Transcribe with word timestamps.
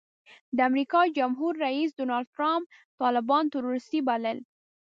د 0.55 0.57
امریکا 0.69 1.01
جمهور 1.17 1.53
رئیس 1.65 1.89
ډانلډ 1.99 2.25
ټرمپ 2.35 2.63
طالبان 3.01 3.43
ټروریسټي 3.53 3.99
بلل. 4.07 4.37